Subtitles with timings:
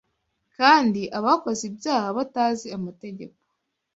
[0.57, 3.37] kandi abakoze ibyaha batazi amategeko